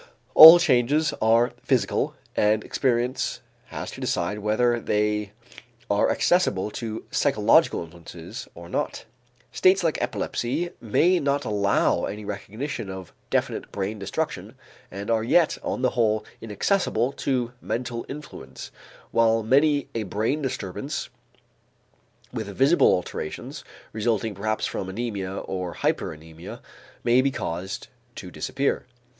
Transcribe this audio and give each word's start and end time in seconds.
All 0.33 0.57
changes 0.57 1.13
are 1.21 1.53
physical 1.61 2.15
and 2.35 2.63
experience 2.63 3.39
has 3.65 3.91
to 3.91 4.01
decide 4.01 4.39
whether 4.39 4.79
they 4.79 5.31
are 5.91 6.09
accessible 6.09 6.71
to 6.71 7.05
psychological 7.11 7.83
influences 7.83 8.47
or 8.55 8.67
not. 8.67 9.05
States 9.51 9.83
like 9.83 10.01
epilepsy 10.01 10.71
may 10.81 11.19
not 11.19 11.45
allow 11.45 12.05
any 12.05 12.25
recognition 12.25 12.89
of 12.89 13.13
definite 13.29 13.71
brain 13.71 13.99
destruction 13.99 14.55
and 14.89 15.11
are 15.11 15.21
yet 15.23 15.59
on 15.61 15.83
the 15.83 15.91
whole 15.91 16.25
inaccessible 16.41 17.11
to 17.11 17.53
mental 17.61 18.03
influence, 18.09 18.71
while 19.11 19.43
many 19.43 19.87
a 19.93 20.01
brain 20.01 20.41
disturbance 20.41 21.09
with 22.33 22.47
visible 22.47 22.91
alterations, 22.91 23.63
resulting 23.93 24.33
perhaps 24.33 24.65
from 24.65 24.87
anæmia 24.87 25.47
or 25.47 25.75
hyperæmia, 25.75 26.59
may 27.03 27.21
be 27.21 27.29
caused 27.29 27.87
to 28.15 28.31
disappear. 28.31 28.87